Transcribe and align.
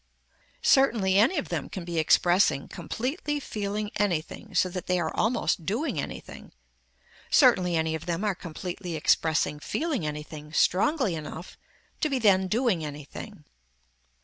Certainly 0.63 1.19
any 1.19 1.37
of 1.37 1.49
them 1.49 1.69
can 1.69 1.85
be 1.85 1.99
expressing 1.99 2.67
completely 2.67 3.39
feeling 3.39 3.91
anything 3.97 4.55
so 4.55 4.67
that 4.67 4.87
they 4.87 4.99
are 4.99 5.15
almost 5.15 5.63
doing 5.63 6.01
anything. 6.01 6.53
Certainly 7.29 7.75
any 7.75 7.93
of 7.93 8.07
them 8.07 8.23
are 8.25 8.33
completely 8.33 8.95
expressing 8.95 9.59
feeling 9.59 10.03
anything 10.03 10.53
strongly 10.53 11.13
enough 11.13 11.55
to 11.99 12.09
be 12.09 12.17
then 12.17 12.47
doing 12.47 12.83
anything. 12.83 13.43